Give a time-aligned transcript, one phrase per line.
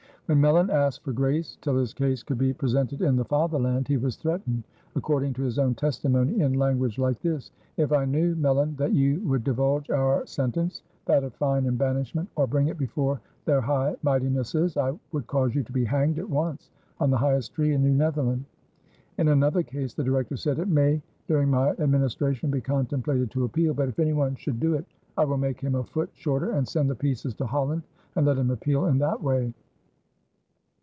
[0.33, 3.97] When Melyn asked for grace till his case could be presented in the Fatherland, he
[3.97, 4.63] was threatened,
[4.95, 9.19] according to his own testimony, in language like this: "If I knew, Melyn, that you
[9.27, 13.97] would divulge our sentence [that of fine and banishment] or bring it before Their High
[14.03, 16.69] Mightinesses, I would cause you to be hanged at once
[17.01, 18.45] on the highest tree in New Netherland."
[19.17, 23.73] In another case the Director said: "It may during my administration be contemplated to appeal;
[23.73, 24.85] but if anyone should do it,
[25.17, 27.83] I will make him a foot shorter, and send the pieces to Holland
[28.15, 29.53] and let him appeal in that way."